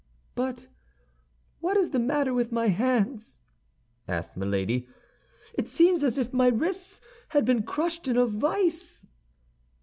"But 0.33 0.65
what 1.59 1.77
is 1.77 1.91
the 1.91 1.99
matter 1.99 2.33
with 2.33 2.51
my 2.51 2.69
hands!" 2.69 3.39
asked 4.07 4.35
Milady; 4.35 4.87
"it 5.53 5.69
seems 5.69 6.03
as 6.03 6.17
if 6.17 6.33
my 6.33 6.47
wrists 6.47 7.01
had 7.29 7.45
been 7.45 7.61
crushed 7.61 8.07
in 8.07 8.17
a 8.17 8.25
vice." 8.25 9.05